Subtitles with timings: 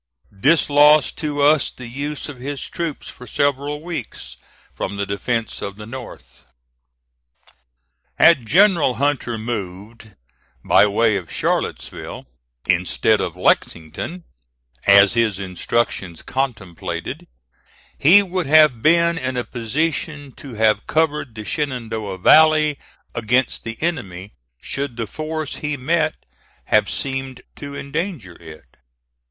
[0.33, 4.35] This lost to us the use of his troops for several weeks
[4.73, 6.43] from the defence of the North.
[8.17, 10.15] Had General Hunter moved
[10.65, 12.25] by way of Charlottesville,
[12.65, 14.23] instead of Lexington,
[14.87, 17.27] as his instructions contemplated,
[17.95, 22.79] he would have been in a position to have covered the Shenandoah Valley
[23.13, 26.15] against the enemy, should the force he met
[26.65, 28.77] have seemed to endanger it.